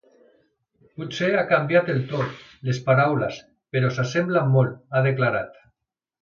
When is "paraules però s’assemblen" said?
2.87-4.51